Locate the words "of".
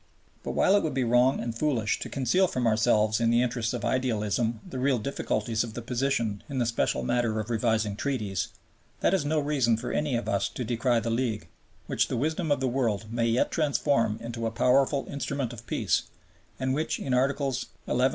3.71-3.85, 5.63-5.75, 7.39-7.51, 10.15-10.27, 12.51-12.61, 15.53-15.67